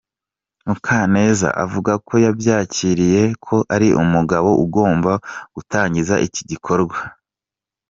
[0.67, 5.11] Mukaneza avuga ko yabyakiriye ko ari umugabo ugomba
[5.55, 6.97] gutangiza iki gikorwa.